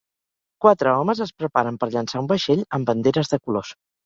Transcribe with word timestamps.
Quatre 0.65 0.93
homes 1.01 1.21
es 1.25 1.33
preparen 1.41 1.77
per 1.85 1.89
llançar 1.97 2.23
un 2.25 2.31
vaixell 2.33 2.65
amb 2.79 2.91
banderes 2.93 3.33
de 3.37 3.41
colors. 3.47 3.77